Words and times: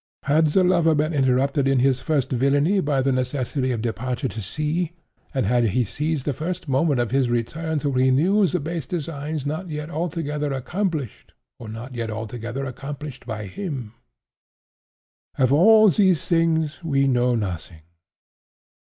Had 0.23 0.47
the 0.47 0.63
lover 0.63 0.95
been 0.95 1.13
interrupted 1.13 1.67
in 1.67 1.77
his 1.77 1.99
first 1.99 2.31
villany 2.31 2.79
by 2.79 3.03
the 3.03 3.11
necessity 3.11 3.71
of 3.71 3.83
departure 3.83 4.27
to 4.29 4.41
sea, 4.41 4.93
and 5.31 5.45
had 5.45 5.63
he 5.65 5.83
seized 5.83 6.25
the 6.25 6.33
first 6.33 6.67
moment 6.67 6.99
of 6.99 7.11
his 7.11 7.29
return 7.29 7.77
to 7.77 7.89
renew 7.91 8.47
the 8.47 8.59
base 8.59 8.87
designs 8.87 9.45
not 9.45 9.69
yet 9.69 9.91
altogether 9.91 10.53
accomplished—or 10.53 11.69
not 11.69 11.93
yet 11.93 12.09
altogether 12.09 12.65
accomplished 12.65 13.27
by 13.27 13.45
him? 13.45 13.93
Of 15.37 15.53
all 15.53 15.89
these 15.89 16.25
things 16.25 16.83
we 16.83 17.05
know 17.07 17.35
nothing. 17.35 17.83